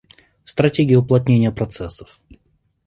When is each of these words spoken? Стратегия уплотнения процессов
Стратегия 0.45 0.97
уплотнения 0.97 1.51
процессов 1.51 2.19